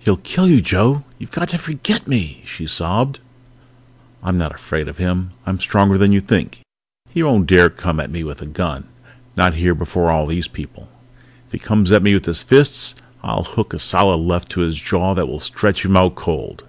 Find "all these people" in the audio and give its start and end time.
10.10-10.90